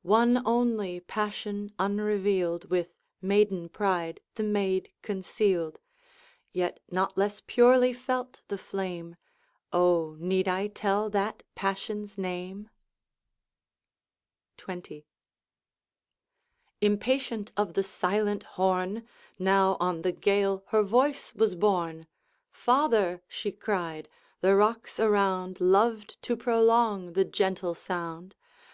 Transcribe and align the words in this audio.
One 0.00 0.40
only 0.46 1.00
passion 1.00 1.70
unrevealed 1.78 2.70
With 2.70 2.94
maiden 3.20 3.68
pride 3.68 4.18
the 4.36 4.42
maid 4.42 4.90
concealed, 5.02 5.78
Yet 6.52 6.80
not 6.90 7.18
less 7.18 7.42
purely 7.46 7.92
felt 7.92 8.40
the 8.48 8.56
flame; 8.56 9.16
O, 9.74 10.16
need 10.18 10.48
I 10.48 10.68
tell 10.68 11.10
that 11.10 11.42
passion's 11.54 12.16
name? 12.16 12.70
XX. 14.56 15.04
Impatient 16.80 17.52
of 17.54 17.74
the 17.74 17.84
silent 17.84 18.44
horn, 18.56 19.06
Now 19.38 19.76
on 19.80 20.00
the 20.00 20.12
gale 20.12 20.64
her 20.68 20.82
voice 20.82 21.34
was 21.34 21.54
borne: 21.54 22.06
'Father!' 22.50 23.22
she 23.28 23.52
cried; 23.52 24.08
the 24.40 24.56
rocks 24.56 24.98
around 24.98 25.60
Loved 25.60 26.22
to 26.22 26.38
prolong 26.38 27.12
the 27.12 27.26
gentle 27.26 27.74
sound. 27.74 28.34